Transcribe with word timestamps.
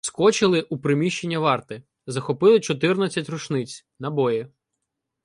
Вскочили 0.01 0.61
у 0.69 0.77
приміщення 0.77 1.39
варти— 1.39 1.83
захопили 2.07 2.59
чотирнадцять 2.59 3.29
рушниць, 3.29 3.85
набої. 3.99 4.47